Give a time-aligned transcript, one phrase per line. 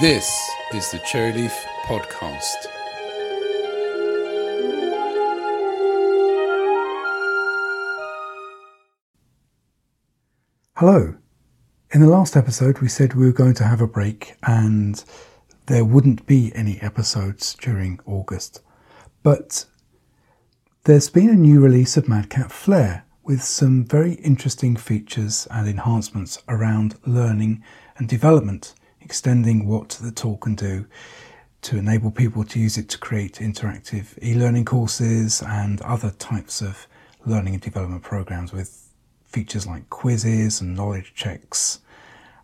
[0.00, 1.52] This is the Cherryleaf
[1.84, 2.54] Podcast.
[10.76, 11.14] Hello.
[11.92, 15.04] In the last episode, we said we were going to have a break and
[15.66, 18.62] there wouldn't be any episodes during August.
[19.22, 19.66] But
[20.84, 26.42] there's been a new release of MadCap Flare with some very interesting features and enhancements
[26.48, 27.62] around learning
[27.98, 28.74] and development,
[29.04, 30.86] extending what the tool can do
[31.62, 36.86] to enable people to use it to create interactive e-learning courses and other types of
[37.24, 38.90] learning and development programs with
[39.24, 41.80] features like quizzes and knowledge checks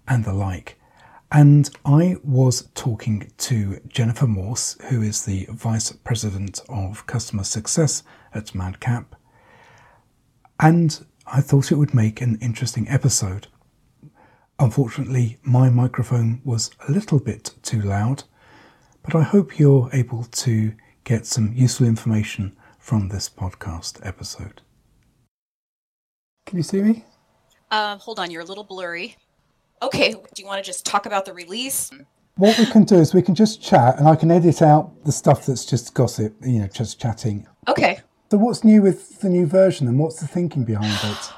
[0.08, 0.78] and the like.
[1.32, 8.02] And I was talking to Jennifer Morse, who is the Vice President of Customer Success
[8.34, 9.06] at MadCap.
[10.58, 13.46] And I thought it would make an interesting episode.
[14.60, 18.24] Unfortunately, my microphone was a little bit too loud,
[19.02, 24.60] but I hope you're able to get some useful information from this podcast episode.
[26.44, 27.06] Can you see me?
[27.70, 29.16] Uh, hold on, you're a little blurry.
[29.80, 31.90] Okay, do you want to just talk about the release?
[32.36, 35.12] What we can do is we can just chat and I can edit out the
[35.12, 37.46] stuff that's just gossip, you know, just chatting.
[37.66, 38.00] Okay.
[38.30, 41.32] So, what's new with the new version and what's the thinking behind it?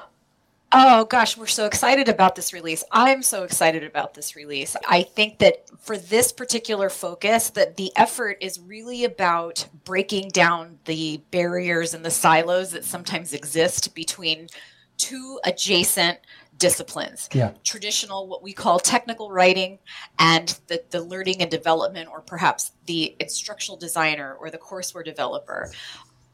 [0.74, 2.82] Oh gosh, we're so excited about this release.
[2.90, 4.74] I'm so excited about this release.
[4.88, 10.78] I think that for this particular focus that the effort is really about breaking down
[10.86, 14.48] the barriers and the silos that sometimes exist between
[14.96, 16.18] two adjacent
[16.58, 17.50] disciplines yeah.
[17.64, 19.80] traditional what we call technical writing
[20.20, 25.72] and the, the learning and development or perhaps the instructional designer or the courseware developer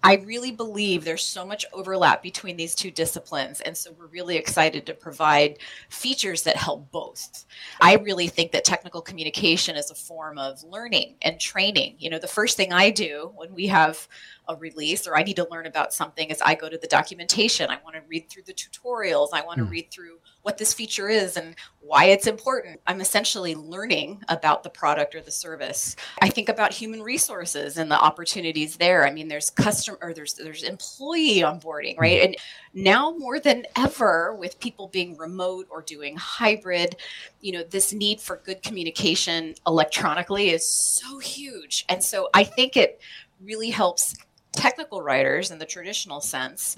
[0.03, 3.61] I really believe there's so much overlap between these two disciplines.
[3.61, 7.45] And so we're really excited to provide features that help both.
[7.81, 11.97] I really think that technical communication is a form of learning and training.
[11.99, 14.07] You know, the first thing I do when we have
[14.49, 17.71] a release or I need to learn about something as I go to the documentation.
[17.71, 19.29] I want to read through the tutorials.
[19.33, 19.71] I want to mm.
[19.71, 22.81] read through what this feature is and why it's important.
[22.87, 25.97] I'm essentially learning about the product or the service.
[26.23, 29.07] I think about human resources and the opportunities there.
[29.07, 32.23] I mean, there's customer or there's there's employee onboarding, right?
[32.23, 32.37] And
[32.73, 36.97] now more than ever with people being remote or doing hybrid,
[37.41, 41.85] you know, this need for good communication electronically is so huge.
[41.89, 43.01] And so I think it
[43.41, 44.15] really helps
[44.59, 46.77] technical writers in the traditional sense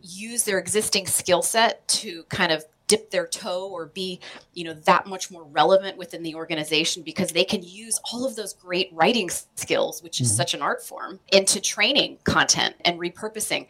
[0.00, 4.20] use their existing skill set to kind of dip their toe or be
[4.54, 8.36] you know that much more relevant within the organization because they can use all of
[8.36, 10.36] those great writing skills which is mm-hmm.
[10.36, 13.66] such an art form into training content and repurposing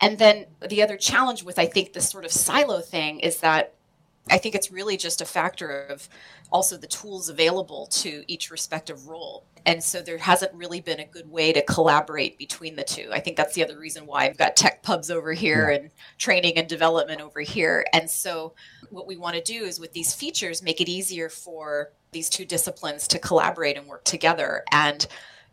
[0.00, 3.74] and then the other challenge with i think this sort of silo thing is that
[4.30, 6.08] I think it's really just a factor of
[6.50, 9.44] also the tools available to each respective role.
[9.66, 13.10] And so there hasn't really been a good way to collaborate between the two.
[13.12, 16.56] I think that's the other reason why I've got tech pubs over here and training
[16.56, 17.84] and development over here.
[17.92, 18.54] And so
[18.90, 22.44] what we want to do is with these features make it easier for these two
[22.44, 25.06] disciplines to collaborate and work together and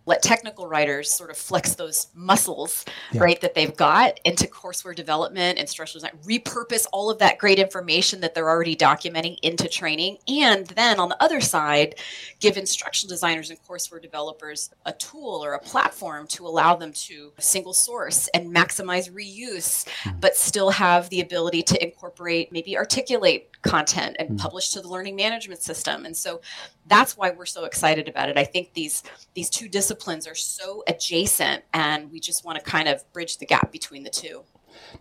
[0.06, 3.22] let technical writers sort of flex those muscles, yeah.
[3.22, 7.60] right, that they've got into courseware development, and instructional design, repurpose all of that great
[7.60, 10.18] information that they're already documenting into training.
[10.28, 11.96] And then on the other side,
[12.40, 17.32] give instructional designers and courseware developers a tool or a platform to allow them to
[17.40, 20.20] single source and maximize reuse, mm-hmm.
[20.20, 24.38] but still have the ability to incorporate, maybe articulate content and mm-hmm.
[24.38, 26.06] publish to the learning management system.
[26.06, 26.42] And so
[26.88, 28.38] that's why we're so excited about it.
[28.38, 29.04] I think these
[29.34, 33.46] these two disciplines are so adjacent, and we just want to kind of bridge the
[33.46, 34.44] gap between the two.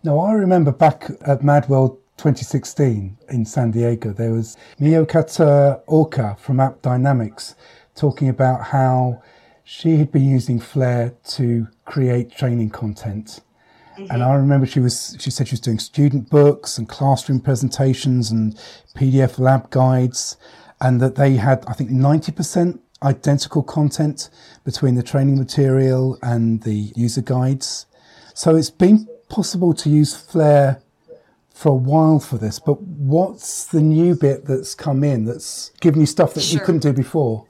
[0.03, 6.57] Now, I remember back at MadWorld 2016 in San Diego, there was Miyokata Oka from
[6.57, 7.55] AppDynamics
[7.95, 9.21] talking about how
[9.63, 13.41] she had been using Flare to create training content.
[13.97, 14.11] Mm-hmm.
[14.11, 18.31] And I remember she was she said she was doing student books and classroom presentations
[18.31, 18.55] and
[18.95, 20.37] PDF lab guides
[20.81, 24.29] and that they had, I think, 90% identical content
[24.63, 27.85] between the training material and the user guides.
[28.33, 30.81] So it's been possible to use Flare
[31.53, 36.01] for a while for this, but what's the new bit that's come in that's given
[36.01, 36.59] you stuff that sure.
[36.59, 37.45] you couldn't do before?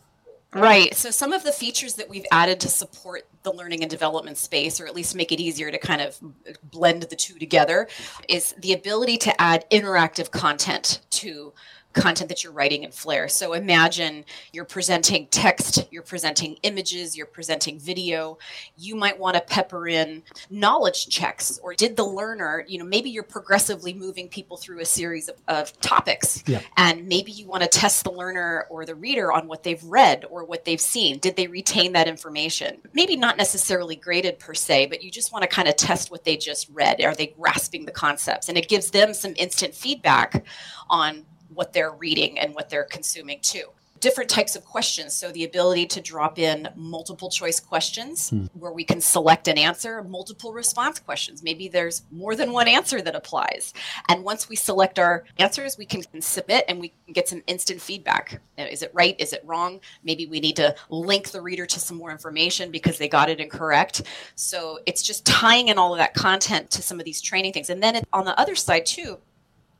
[0.53, 0.94] Right.
[0.94, 4.81] So some of the features that we've added to support the learning and development space,
[4.81, 6.19] or at least make it easier to kind of
[6.62, 7.88] blend the two together,
[8.27, 11.53] is the ability to add interactive content to
[11.94, 13.28] content that you're writing in Flare.
[13.28, 18.38] So imagine you're presenting text, you're presenting images, you're presenting video.
[18.78, 23.10] You might want to pepper in knowledge checks or did the learner, you know, maybe
[23.10, 26.44] you're progressively moving people through a series of, of topics.
[26.48, 26.62] Yeah.
[26.78, 30.26] And maybe you want to test the learner or the reader on what they've read
[30.30, 31.20] or what they've seen.
[31.20, 32.78] Did they retain that information?
[32.94, 36.24] Maybe not necessarily graded per se, but you just want to kind of test what
[36.24, 37.02] they just read.
[37.04, 38.50] Are they grasping the concepts?
[38.50, 40.46] And it gives them some instant feedback
[40.90, 43.65] on what they're reading and what they're consuming too.
[44.00, 45.13] Different types of questions.
[45.13, 48.45] So, the ability to drop in multiple choice questions Hmm.
[48.57, 51.44] where we can select an answer, multiple response questions.
[51.44, 53.75] Maybe there's more than one answer that applies.
[54.09, 57.80] And once we select our answers, we can submit and we can get some instant
[57.80, 58.42] feedback.
[58.57, 59.15] Is it right?
[59.19, 59.80] Is it wrong?
[60.03, 63.39] Maybe we need to link the reader to some more information because they got it
[63.39, 64.01] incorrect.
[64.33, 67.69] So, it's just tying in all of that content to some of these training things.
[67.69, 69.19] And then on the other side, too,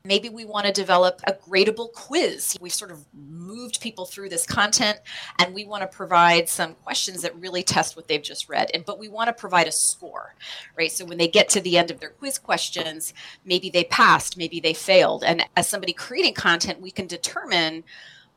[0.04, 2.56] Maybe we want to develop a gradable quiz.
[2.60, 4.98] We've sort of moved people through this content
[5.38, 8.70] and we want to provide some questions that really test what they've just read.
[8.74, 10.34] And but we want to provide a score,
[10.76, 10.90] right?
[10.90, 13.14] So when they get to the end of their quiz questions,
[13.44, 15.22] maybe they passed, maybe they failed.
[15.22, 17.84] And as somebody creating content, we can determine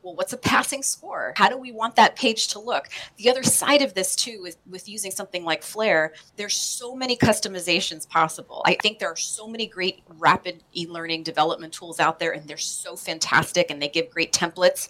[0.06, 1.32] well, what's a passing score?
[1.36, 2.88] How do we want that page to look?
[3.16, 7.16] The other side of this, too, is with using something like Flare, there's so many
[7.16, 8.62] customizations possible.
[8.64, 12.46] I think there are so many great rapid e learning development tools out there, and
[12.46, 14.88] they're so fantastic and they give great templates.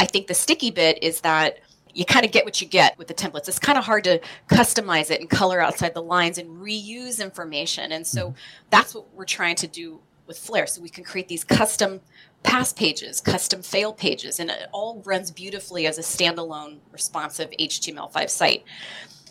[0.00, 1.60] I think the sticky bit is that
[1.94, 3.46] you kind of get what you get with the templates.
[3.46, 7.92] It's kind of hard to customize it and color outside the lines and reuse information.
[7.92, 8.36] And so mm-hmm.
[8.70, 10.66] that's what we're trying to do with Flare.
[10.66, 12.00] So we can create these custom
[12.42, 18.30] pass pages, custom fail pages, and it all runs beautifully as a standalone responsive HTML5
[18.30, 18.64] site.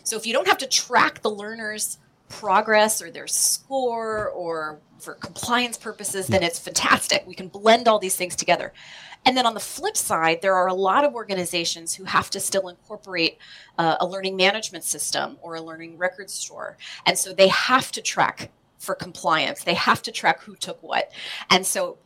[0.04, 1.98] So if you don't have to track the learner's
[2.28, 7.24] progress or their score or for compliance purposes, then it's fantastic.
[7.26, 8.72] We can blend all these things together.
[9.26, 12.40] And then on the flip side, there are a lot of organizations who have to
[12.40, 13.38] still incorporate
[13.76, 16.78] uh, a learning management system or a learning record store.
[17.04, 21.12] And so they have to track for compliance, they have to track who took what.
[21.50, 21.98] And so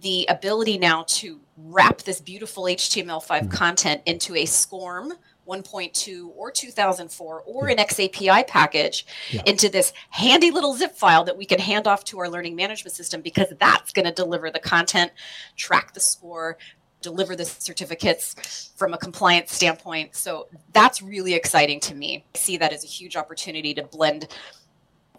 [0.00, 3.48] the ability now to wrap this beautiful HTML5 hmm.
[3.48, 5.12] content into a SCORM
[5.48, 9.42] 1.2 or 2004 or an xAPI package Yeah.
[9.46, 12.94] into this handy little zip file that we can hand off to our learning management
[12.94, 15.10] system because that's going to deliver the content,
[15.56, 16.56] track the score,
[17.02, 20.14] deliver the certificates from a compliance standpoint.
[20.14, 22.24] So that's really exciting to me.
[22.34, 24.28] I see that as a huge opportunity to blend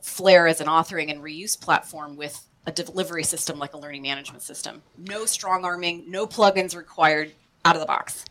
[0.01, 4.43] Flare as an authoring and reuse platform with a delivery system like a learning management
[4.43, 4.81] system.
[4.97, 7.31] No strong arming, no plugins required
[7.65, 8.25] out of the box.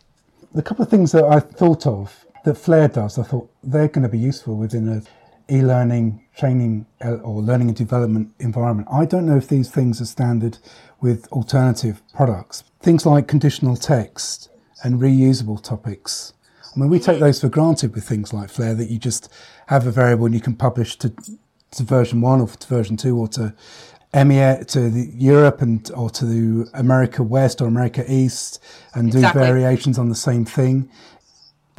[0.55, 4.03] The couple of things that I thought of that Flare does, I thought they're going
[4.03, 5.03] to be useful within a
[5.53, 8.89] e-learning training uh, or learning and development environment.
[8.91, 10.59] I don't know if these things are standard
[11.01, 12.65] with alternative products.
[12.81, 14.49] Things like conditional text
[14.83, 16.33] and reusable topics.
[16.75, 19.33] I mean, we take those for granted with things like Flare that you just
[19.67, 21.13] have a variable and you can publish to,
[21.73, 23.55] to version one or to version two or to
[24.15, 28.63] EMEA, to the Europe and or to the America West or America East
[28.95, 30.91] and do variations on the same thing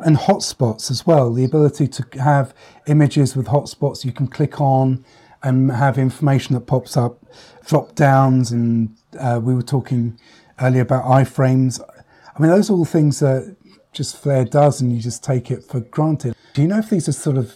[0.03, 1.33] and hotspots as well.
[1.33, 2.53] The ability to have
[2.87, 5.05] images with hotspots you can click on
[5.43, 7.23] and have information that pops up,
[7.65, 10.19] drop downs, and uh, we were talking
[10.59, 11.81] earlier about iframes.
[12.35, 13.55] I mean, those are all things that
[13.91, 16.35] just Flare does, and you just take it for granted.
[16.53, 17.55] Do you know if these are sort of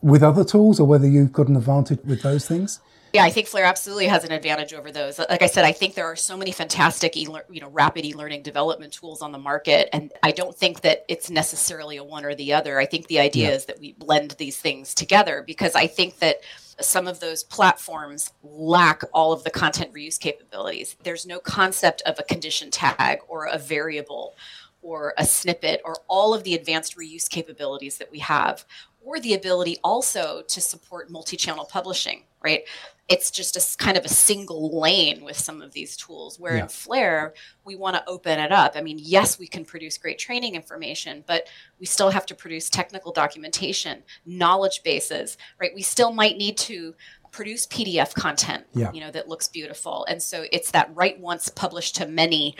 [0.00, 2.80] with other tools, or whether you've got an advantage with those things?
[3.12, 5.18] Yeah, I think Flare absolutely has an advantage over those.
[5.18, 8.42] Like I said, I think there are so many fantastic, e- you know, rapid e-learning
[8.42, 12.34] development tools on the market, and I don't think that it's necessarily a one or
[12.34, 12.78] the other.
[12.78, 13.54] I think the idea Yeah.
[13.54, 16.40] is that we blend these things together because I think that
[16.78, 20.96] some of those platforms lack all of the content reuse capabilities.
[21.02, 24.34] There's no concept of a condition tag or a variable
[24.82, 28.64] or a snippet or all of the advanced reuse capabilities that we have
[29.06, 32.62] or the ability also to support multi-channel publishing right?
[33.08, 36.38] It's just a kind of a single lane with some of these tools.
[36.38, 36.62] Where Yeah.
[36.64, 37.34] in Flare
[37.64, 38.72] we want to open it up.
[38.74, 41.46] I mean yes we can produce great training information but
[41.80, 45.72] we still have to produce technical documentation knowledge bases right?
[45.74, 46.94] We still might need to
[47.32, 48.90] produce pdf content Yeah.
[48.92, 50.04] you know that looks beautiful.
[50.08, 52.56] And so it's that write once publish to many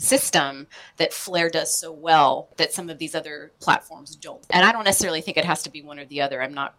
[0.00, 0.66] system
[0.96, 4.44] that Flare does so well that some of these other platforms don't.
[4.50, 6.42] And I don't necessarily think it has to be one or the other.
[6.42, 6.74] I'm not,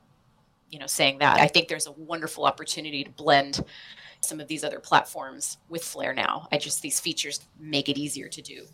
[0.72, 1.40] you know, saying that.
[1.40, 3.64] I think there's a wonderful opportunity to blend
[4.22, 6.48] some of these other platforms with Flare now.
[6.52, 8.66] I just these features make it easier to do.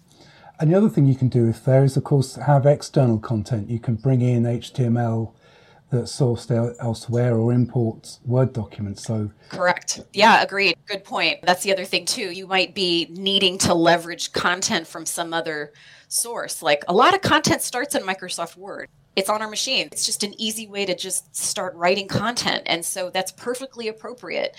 [0.59, 3.69] And the other thing you can do with Flare is, of course, have external content.
[3.69, 5.33] You can bring in HTML
[5.89, 9.03] that's sourced el- elsewhere or imports Word documents.
[9.03, 10.01] So Correct.
[10.13, 10.77] Yeah, agreed.
[10.85, 11.39] Good point.
[11.43, 12.31] That's the other thing too.
[12.31, 15.73] You might be needing to leverage content from some other
[16.07, 16.61] source.
[16.61, 18.89] Like a lot of content starts in Microsoft Word.
[19.15, 19.89] It's on our machine.
[19.91, 22.61] It's just an easy way to just start writing content.
[22.67, 24.55] And so that's perfectly appropriate.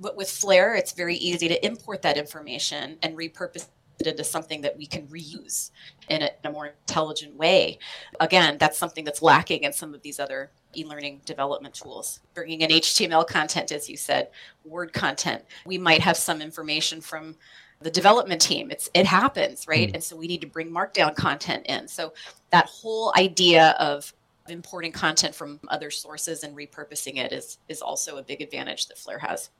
[0.00, 3.66] But with Flare, it's very easy to import that information and repurpose
[4.04, 5.70] into something that we can reuse
[6.08, 7.78] in a, in a more intelligent way.
[8.20, 12.20] Again, that's something that's lacking in some of these other e-learning development tools.
[12.34, 14.28] Bringing in HTML content, as you said,
[14.64, 15.44] Word content.
[15.64, 17.36] We might have some information from
[17.80, 18.70] the development team.
[18.70, 19.88] It's it happens, right?
[19.88, 19.94] Mm.
[19.94, 21.88] And so we need to bring markdown content in.
[21.88, 22.14] So
[22.50, 24.12] that whole idea of
[24.48, 28.98] importing content from other sources and repurposing it is is also a big advantage that
[28.98, 29.50] Flare has.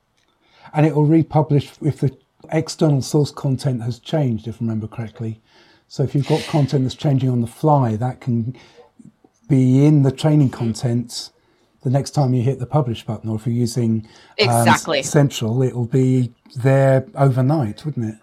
[0.74, 2.16] And it will republish if the
[2.50, 5.40] external source content has changed, if I remember correctly.
[5.88, 8.56] So if you've got content that's changing on the fly, that can
[9.48, 11.30] be in the training content
[11.82, 14.08] the next time you hit the publish button, or if you're using
[14.40, 18.18] um, exactly Central, it'll be there overnight, wouldn't it?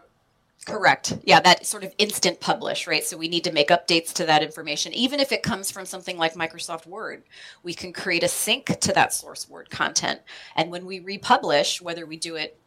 [0.66, 1.18] Correct.
[1.24, 3.06] Yeah, that sort of instant publish, right?
[3.06, 4.94] So we need to make updates to that information.
[4.94, 7.24] Even if it comes from something like Microsoft Word,
[7.64, 10.20] we can create a sync to that source Word content.
[10.56, 12.60] And when we republish, whether we do it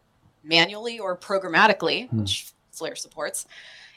[0.46, 2.20] manually or programmatically, hmm.
[2.20, 3.46] which Flare supports,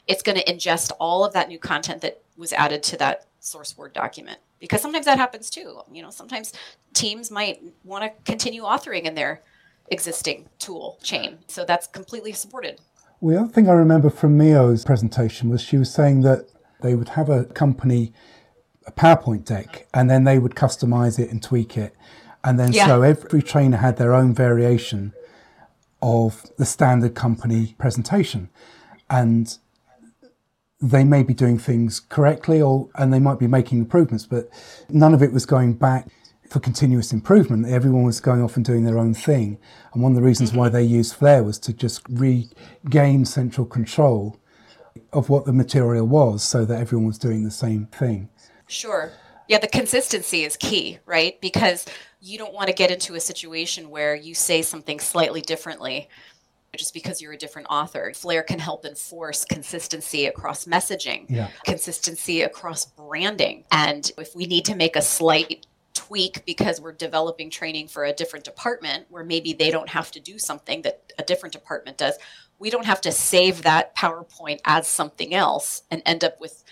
[0.06, 3.76] it's going to ingest all of that new content that was added to that source
[3.76, 4.38] Word document.
[4.58, 5.80] Because sometimes that happens too.
[5.90, 6.52] You know, sometimes
[6.92, 9.42] teams might want to continue authoring in their
[9.88, 11.38] existing tool chain.
[11.46, 12.80] So that's completely supported.
[13.20, 16.46] Well, the other thing I remember from Mio's presentation was she was saying that
[16.82, 18.12] they would have a company
[18.86, 21.94] a PowerPoint deck and then they would customize it and tweak it.
[22.42, 22.86] And then yeah.
[22.86, 25.12] so every trainer had their own variation
[26.02, 28.48] of the standard company presentation.
[29.08, 29.56] And
[30.80, 34.48] they may be doing things correctly or and they might be making improvements, but
[34.88, 36.08] none of it was going back
[36.48, 37.66] for continuous improvement.
[37.66, 39.58] Everyone was going off and doing their own thing.
[39.92, 40.76] And one of the reasons why mm-hmm.
[40.76, 44.36] they used Flare was to just regain central control
[45.12, 48.28] of what the material was so that everyone was doing the same thing.
[48.66, 49.12] Sure.
[49.48, 51.40] Yeah, the consistency is key, right?
[51.40, 51.86] Because
[52.20, 56.08] you don't want to get into a situation where you say something slightly differently
[56.76, 58.12] just because you're a different author.
[58.14, 61.48] Flare can help enforce consistency across messaging, yeah.
[61.64, 63.64] consistency across branding.
[63.72, 68.12] And if we need to make a slight tweak because we're developing training for a
[68.12, 72.16] different department where maybe they don't have to do something that a different department does.
[72.58, 76.62] We don't have to save that PowerPoint as something else and end up with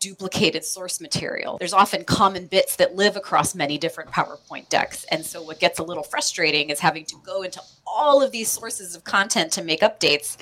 [0.00, 1.58] duplicated source material.
[1.58, 5.04] There's often common bits that live across many different PowerPoint decks.
[5.10, 8.50] And so what gets a little frustrating is having to go into all of these
[8.50, 10.38] sources of content to make updates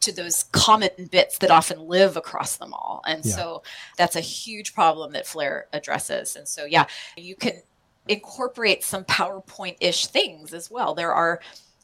[0.00, 3.02] to those common bits that often live across them all.
[3.06, 3.34] And yeah.
[3.34, 3.62] so
[3.96, 6.36] that's a huge problem that Flare addresses.
[6.36, 7.62] And so, yeah, you can
[8.08, 10.94] incorporate some PowerPoint ish things as well.
[10.94, 11.40] There are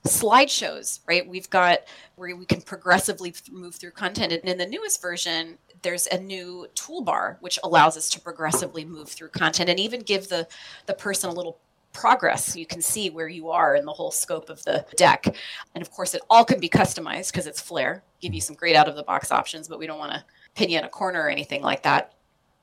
[0.07, 1.27] slideshows, right?
[1.27, 1.81] We've got
[2.15, 4.33] where we can progressively move through content.
[4.33, 9.09] And in the newest version, there's a new toolbar which allows us to progressively move
[9.09, 10.47] through content and even give the,
[10.87, 11.59] the person a little
[11.93, 12.55] progress.
[12.55, 15.35] You can see where you are in the whole scope of the deck.
[15.75, 18.77] And of course, it all can be customized because it's Flare, give you some great
[18.77, 21.23] out of the box options, but we don't want to pin you in a corner
[21.23, 22.13] or anything like that.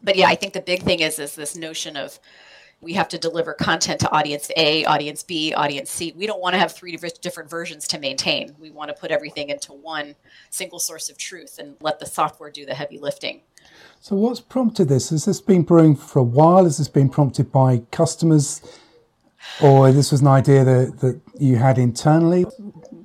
[0.03, 2.19] But yeah, I think the big thing is is this notion of
[2.83, 6.13] we have to deliver content to audience A, audience B, audience C.
[6.15, 8.55] We don't want to have three different versions to maintain.
[8.59, 10.15] We want to put everything into one
[10.49, 13.41] single source of truth and let the software do the heavy lifting.
[14.01, 15.09] So, what's prompted this?
[15.11, 16.65] Has this been brewing for a while?
[16.65, 18.61] Has this been prompted by customers
[19.61, 22.45] or this was an idea that, that you had internally?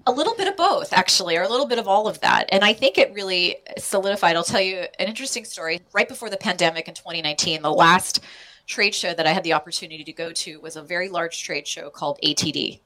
[0.07, 2.49] A little bit of both, actually, or a little bit of all of that.
[2.51, 4.35] And I think it really solidified.
[4.35, 5.81] I'll tell you an interesting story.
[5.93, 8.25] Right before the pandemic in 2019, the last
[8.69, 11.67] trade show that I had the opportunity to go to was a very large trade
[11.67, 12.81] show called ATD,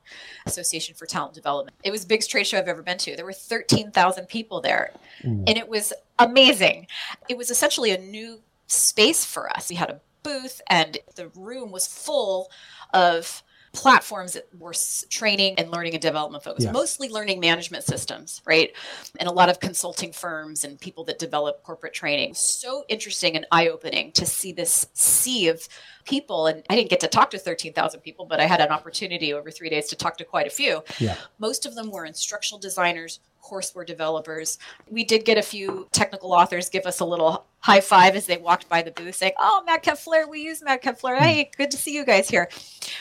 [0.46, 1.76] Association for Talent Development.
[1.82, 3.16] It was the biggest trade show I've ever been to.
[3.16, 5.42] There were 13,000 people there, mm.
[5.46, 6.86] and it was amazing.
[7.28, 9.68] It was essentially a new space for us.
[9.68, 12.50] We had a booth, and the room was full
[12.94, 14.74] of platforms that were
[15.08, 16.72] training and learning and development focused, yes.
[16.72, 18.72] mostly learning management systems, right?
[19.18, 22.34] And a lot of consulting firms and people that develop corporate training.
[22.34, 25.66] So interesting and eye opening to see this sea of
[26.04, 26.46] people.
[26.46, 29.50] And I didn't get to talk to 13,000 people, but I had an opportunity over
[29.50, 30.82] three days to talk to quite a few.
[30.98, 31.16] Yeah.
[31.38, 34.58] Most of them were instructional designers, courseware developers.
[34.88, 38.36] We did get a few technical authors give us a little high five as they
[38.36, 41.16] walked by the booth saying, Oh, Matt Flare, we use Matt Flare.
[41.16, 41.24] Hmm.
[41.24, 42.48] Hey, good to see you guys here.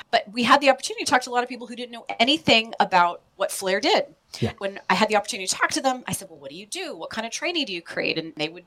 [0.10, 2.06] But we had the opportunity to talk to a lot of people who didn't know
[2.20, 4.06] anything about what Flare did.
[4.40, 4.54] Yeah.
[4.60, 6.66] When I had the opportunity to talk to them, I said, Well, what do you
[6.66, 6.96] do?
[6.96, 8.18] What kind of training do you create?
[8.18, 8.66] And they would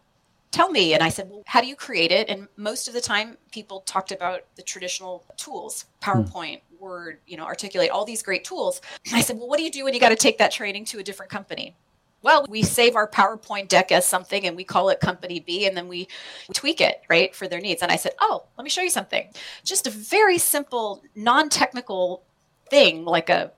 [0.55, 0.95] tell me.
[0.95, 2.29] And I said, well, how do you create it?
[2.29, 6.61] And most of the time, people talked about the traditional tools, PowerPoint.
[6.81, 8.83] Word, you know, Articulate, all these great tools.
[9.11, 10.99] I said, well, what do you do when you got to take that training to
[10.99, 11.75] a different company?
[12.21, 15.75] Well, we save our PowerPoint deck as something and we call it company B and
[15.75, 16.09] then we
[16.53, 17.81] tweak it, right, for their needs.
[17.81, 19.29] And I said, oh, let me show you something.
[19.63, 22.23] Just a very simple, non technical
[22.71, 23.53] thing like a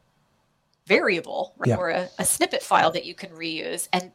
[0.87, 1.77] variable right, yeah.
[1.77, 3.89] or a, a snippet file that you can reuse.
[3.93, 4.13] And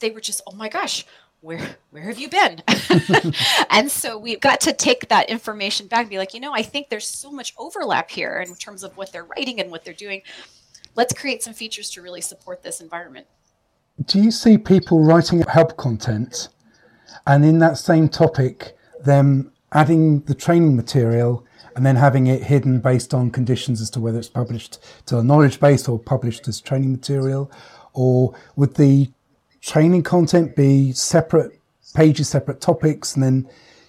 [0.00, 1.06] they were just, oh my gosh,
[1.40, 2.62] where where have you been?
[3.70, 6.62] And so we've got to take that information back and be like you know i
[6.62, 9.94] think there's so much overlap here in terms of what they're writing and what they're
[9.94, 10.22] doing.
[10.96, 13.26] Let's create some features to really support this environment.
[14.06, 16.48] Do you see people writing help content
[17.26, 22.80] and in that same topic them adding the training material and then having it hidden
[22.80, 26.60] based on conditions as to whether it's published to a knowledge base or published as
[26.60, 27.50] training material?
[27.92, 29.10] Or would the
[29.60, 31.60] training content be separate
[31.94, 33.48] pages, separate topics, and then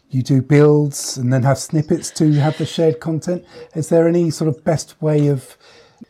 [0.09, 3.45] you do builds and then have snippets to have the shared content?
[3.75, 5.57] Is there any sort of best way of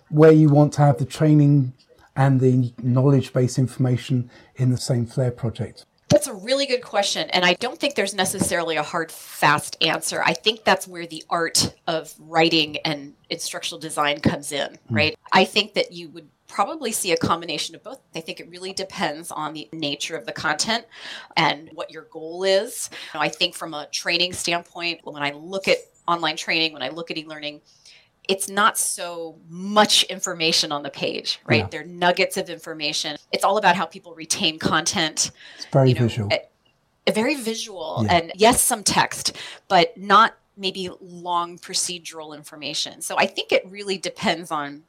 [0.09, 1.73] where you want to have the training
[2.15, 5.85] and the knowledge base information in the same Flare project?
[6.09, 7.29] That's a really good question.
[7.29, 10.21] And I don't think there's necessarily a hard, fast answer.
[10.21, 14.77] I think that's where the art of writing and instructional design comes in, mm.
[14.89, 15.17] right?
[15.31, 17.99] I think that you would probably see a combination of both.
[18.13, 20.85] I think it really depends on the nature of the content
[21.37, 22.89] and what your goal is.
[23.13, 25.77] I think from a training standpoint, when I look at
[26.07, 27.61] online training, when I look at e learning,
[28.27, 31.61] it's not so much information on the page, right?
[31.61, 31.67] Yeah.
[31.71, 33.17] They're nuggets of information.
[33.31, 35.31] It's all about how people retain content.
[35.55, 36.29] It's very you know, visual.
[36.31, 36.41] A,
[37.07, 38.13] a very visual yeah.
[38.13, 43.01] and yes, some text, but not maybe long procedural information.
[43.01, 44.83] So I think it really depends on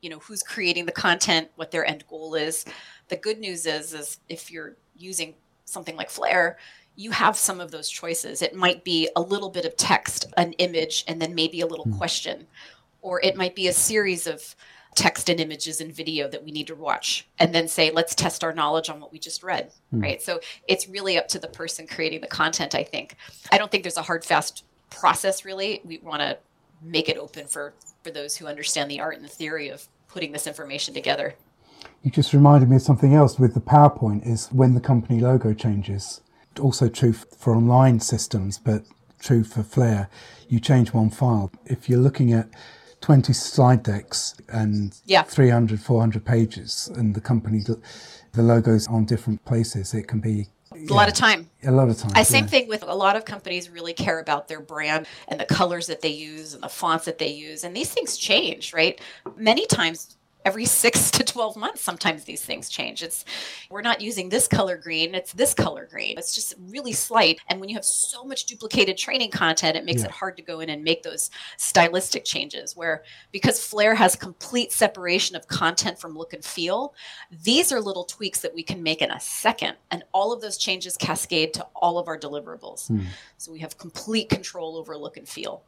[0.00, 2.64] you know who's creating the content, what their end goal is.
[3.08, 6.58] The good news is is if you're using something like Flare,
[6.96, 8.42] you have some of those choices.
[8.42, 11.86] It might be a little bit of text, an image, and then maybe a little
[11.86, 11.96] mm.
[11.96, 12.46] question.
[13.02, 14.56] Or it might be a series of
[14.94, 18.42] text and images and video that we need to watch and then say let's test
[18.42, 20.02] our knowledge on what we just read mm.
[20.02, 23.14] right so it's really up to the person creating the content i think
[23.52, 26.36] i don't think there's a hard fast process really we want to
[26.82, 30.32] make it open for for those who understand the art and the theory of putting
[30.32, 31.34] this information together
[32.02, 35.52] you just reminded me of something else with the powerpoint is when the company logo
[35.52, 36.20] changes
[36.58, 38.82] also true for online systems, but
[39.20, 40.08] true for Flare.
[40.48, 41.50] You change one file.
[41.66, 42.48] If you're looking at
[43.00, 45.22] 20 slide decks and yeah.
[45.22, 50.48] 300, 400 pages, and the company, the logos on different places, it can be
[50.88, 51.48] a lot of time.
[51.64, 52.12] A lot of time.
[52.14, 55.46] I, same thing with a lot of companies really care about their brand and the
[55.46, 57.64] colors that they use and the fonts that they use.
[57.64, 59.00] And these things change, right?
[59.36, 63.24] Many times every six to 12 months sometimes these things change it's
[63.70, 67.60] we're not using this color green it's this color green it's just really slight and
[67.60, 70.06] when you have so much duplicated training content it makes yeah.
[70.06, 74.72] it hard to go in and make those stylistic changes where because Flare has complete
[74.72, 76.94] separation of content from look and feel
[77.44, 80.56] these are little tweaks that we can make in a second and all of those
[80.56, 83.04] changes cascade to all of our deliverables mm.
[83.36, 85.62] so we have complete control over look and feel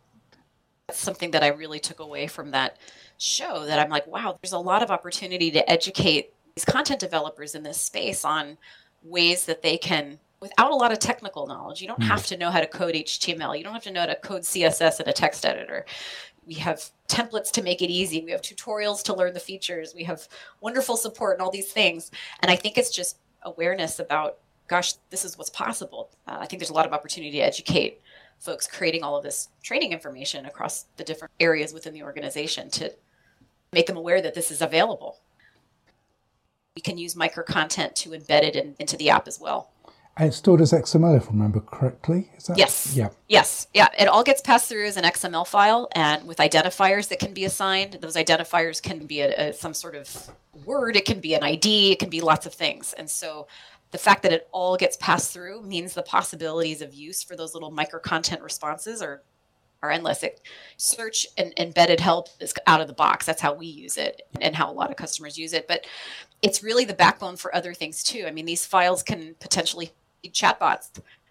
[0.87, 2.79] that's something that i really took away from that
[3.21, 7.55] show that I'm like, wow, there's a lot of opportunity to educate these content developers
[7.55, 8.57] in this space on
[9.03, 11.83] ways that they can without a lot of technical knowledge.
[11.83, 13.57] You don't have to know how to code HTML.
[13.57, 15.85] You don't have to know how to code CSS in a text editor.
[16.47, 18.25] We have templates to make it easy.
[18.25, 19.95] We have tutorials to learn the features.
[19.95, 20.27] We have
[20.63, 22.11] wonderful support and all these things.
[22.41, 26.11] And I think it's just awareness about, gosh, this is what's possible.
[26.27, 28.01] Uh, I think there's a lot of opportunity to educate
[28.39, 32.91] folks creating all of this training information across the different areas within the organization to
[33.73, 35.19] make them aware that this is available.
[36.77, 39.71] We can use micro content to embed it in, into the app as well.
[40.17, 42.31] And it's stored as XML, if I remember correctly.
[42.37, 42.59] Is that?
[42.59, 42.95] Yes.
[42.95, 43.09] Yeah.
[43.29, 43.69] Yes.
[43.73, 43.89] Yeah.
[43.99, 47.45] It all gets passed through as an XML file, and with identifiers that can be
[47.45, 47.95] assigned.
[48.01, 50.31] Those identifiers can be a, a, some sort of
[50.65, 50.97] word.
[50.97, 51.93] It can be an ID.
[51.93, 52.93] It can be lots of things.
[52.93, 53.47] And so,
[53.93, 57.55] the fact that it all gets passed through means the possibilities of use for those
[57.55, 59.23] little micro content responses are
[59.83, 60.23] are endless.
[60.23, 60.41] It,
[60.77, 63.27] search and embedded help is out of the box.
[63.27, 65.67] That's how we use it and how a lot of customers use it.
[65.69, 65.87] But
[66.43, 68.25] it's really the backbone for other things too.
[68.27, 70.91] I mean, these files can potentially be chatbots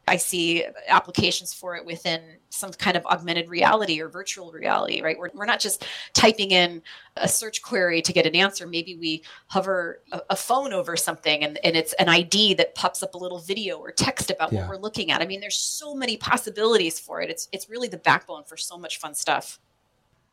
[0.10, 5.18] I see applications for it within some kind of augmented reality or virtual reality, right?
[5.18, 6.82] We're, we're not just typing in
[7.16, 8.66] a search query to get an answer.
[8.66, 13.04] Maybe we hover a, a phone over something and, and it's an ID that pops
[13.04, 14.62] up a little video or text about yeah.
[14.62, 15.22] what we're looking at.
[15.22, 17.30] I mean, there's so many possibilities for it.
[17.30, 19.60] It's, it's really the backbone for so much fun stuff.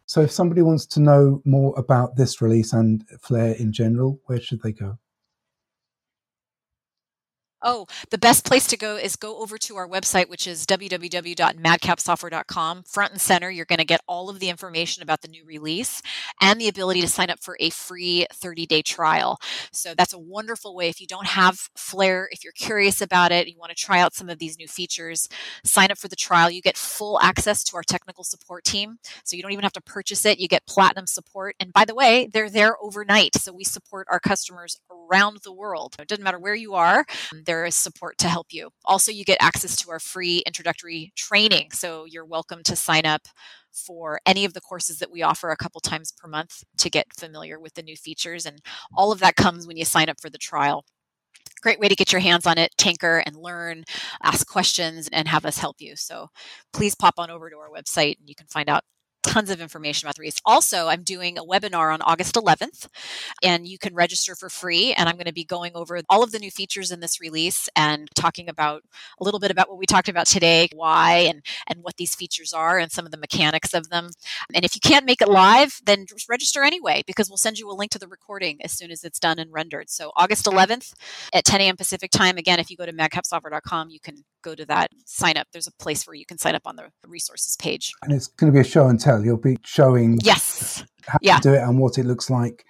[0.08, 4.40] So, if somebody wants to know more about this release and Flare in general, where
[4.40, 4.98] should they go?
[7.62, 12.82] Oh, the best place to go is go over to our website, which is www.madcapsoftware.com.
[12.82, 16.02] Front and center, you're going to get all of the information about the new release
[16.40, 19.38] and the ability to sign up for a free 30 day trial.
[19.72, 20.90] So that's a wonderful way.
[20.90, 24.12] If you don't have Flare, if you're curious about it, you want to try out
[24.14, 25.26] some of these new features,
[25.64, 26.50] sign up for the trial.
[26.50, 28.98] You get full access to our technical support team.
[29.24, 30.38] So you don't even have to purchase it.
[30.38, 31.56] You get platinum support.
[31.58, 33.34] And by the way, they're there overnight.
[33.36, 35.96] So we support our customers around the world.
[35.98, 37.06] It doesn't matter where you are
[37.56, 38.68] there is support to help you.
[38.84, 41.70] Also, you get access to our free introductory training.
[41.72, 43.28] So you're welcome to sign up
[43.72, 47.06] for any of the courses that we offer a couple times per month to get
[47.18, 48.44] familiar with the new features.
[48.44, 48.60] And
[48.94, 50.84] all of that comes when you sign up for the trial.
[51.62, 53.84] Great way to get your hands on it, tinker and learn,
[54.22, 55.96] ask questions, and have us help you.
[55.96, 56.28] So
[56.74, 58.82] please pop on over to our website and you can find out
[59.26, 60.40] tons of information about the release.
[60.44, 62.88] Also, I'm doing a webinar on August 11th,
[63.42, 64.92] and you can register for free.
[64.92, 67.68] And I'm going to be going over all of the new features in this release
[67.76, 68.82] and talking about
[69.20, 72.52] a little bit about what we talked about today, why and and what these features
[72.52, 74.10] are, and some of the mechanics of them.
[74.54, 77.70] And if you can't make it live, then just register anyway because we'll send you
[77.70, 79.90] a link to the recording as soon as it's done and rendered.
[79.90, 80.94] So August 11th
[81.32, 81.76] at 10 a.m.
[81.76, 82.36] Pacific time.
[82.36, 85.48] Again, if you go to madcapsoftware.com, you can go to that sign up.
[85.52, 87.92] There's a place where you can sign up on the resources page.
[88.02, 89.15] And it's going to be a show and tell.
[89.24, 91.38] You'll be showing yes, how yeah.
[91.38, 92.64] to do it and what it looks like.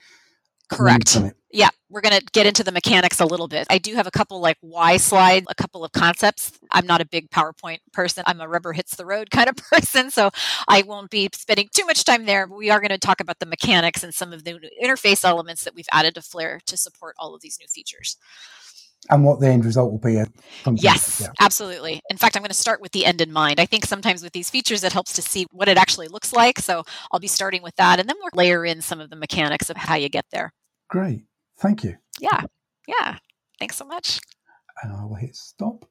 [0.68, 1.16] Correct.
[1.52, 3.66] Yeah, we're going to get into the mechanics a little bit.
[3.70, 6.52] I do have a couple like why slides, a couple of concepts.
[6.72, 8.24] I'm not a big PowerPoint person.
[8.26, 10.30] I'm a rubber hits the road kind of person, so
[10.68, 12.46] I won't be spending too much time there.
[12.46, 15.64] But we are going to talk about the mechanics and some of the interface elements
[15.64, 18.16] that we've added to Flare to support all of these new features
[19.10, 20.18] and what the end result will be.
[20.18, 20.26] Uh,
[20.74, 21.28] yes, yeah.
[21.40, 22.00] absolutely.
[22.10, 23.60] In fact, I'm going to start with the end in mind.
[23.60, 26.58] I think sometimes with these features, it helps to see what it actually looks like.
[26.58, 26.82] So
[27.12, 29.76] I'll be starting with that, and then we'll layer in some of the mechanics of
[29.76, 30.52] how you get there.
[30.88, 31.24] Great.
[31.58, 31.96] Thank you.
[32.20, 32.42] Yeah.
[32.86, 33.18] Yeah.
[33.58, 34.20] Thanks so much.
[34.82, 35.86] And I will hit stop.